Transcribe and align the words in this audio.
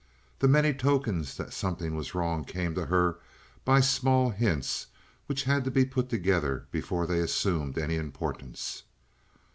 The 0.39 0.47
many 0.47 0.73
tokens 0.73 1.37
that 1.37 1.53
something 1.53 1.93
was 1.95 2.15
wrong 2.15 2.43
came 2.43 2.73
to 2.73 2.87
her 2.87 3.19
by 3.63 3.81
small 3.81 4.31
hints 4.31 4.87
which 5.27 5.43
had 5.43 5.63
to 5.65 5.69
be 5.69 5.85
put 5.85 6.09
together 6.09 6.65
before 6.71 7.05
they 7.05 7.19
assumed 7.19 7.77
any 7.77 7.97
importance. 7.97 8.81